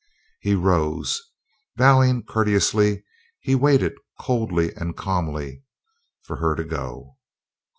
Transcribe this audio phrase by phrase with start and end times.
[0.39, 1.21] He rose.
[1.75, 3.03] Bowing courteously,
[3.39, 5.61] he waited, coldly and calmly,
[6.23, 7.17] for her to go.